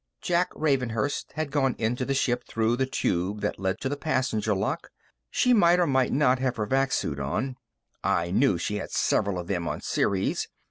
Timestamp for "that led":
3.41-3.79